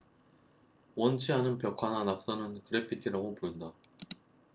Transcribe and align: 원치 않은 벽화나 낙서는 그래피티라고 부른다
원치 0.95 1.31
않은 1.31 1.59
벽화나 1.59 2.03
낙서는 2.03 2.63
그래피티라고 2.63 3.35
부른다 3.35 3.71